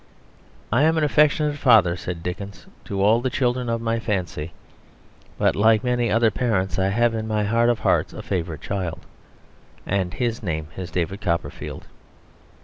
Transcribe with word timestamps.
"I 0.71 0.81
am 0.81 0.97
an 0.97 1.03
affectionate 1.03 1.57
father," 1.57 1.95
said 1.95 2.23
Dickens, 2.23 2.65
"to 2.85 3.03
all 3.03 3.21
the 3.21 3.29
children 3.29 3.69
of 3.69 3.79
my 3.81 3.99
fancy; 3.99 4.51
but 5.37 5.55
like 5.55 5.83
many 5.83 6.09
other 6.09 6.31
parents 6.31 6.79
I 6.79 6.87
have 6.87 7.13
in 7.13 7.27
my 7.27 7.43
heart 7.43 7.69
of 7.69 7.81
hearts 7.81 8.11
a 8.11 8.23
favourite 8.23 8.61
child; 8.61 9.05
and 9.85 10.11
his 10.11 10.41
name 10.41 10.69
is 10.75 10.89
David 10.89 11.21
Copperfield." 11.21 11.85